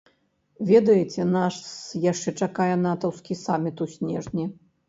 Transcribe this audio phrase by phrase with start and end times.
[0.69, 1.59] Ведаеце, нас
[2.11, 4.53] яшчэ чакае натаўскі саміт у снежні.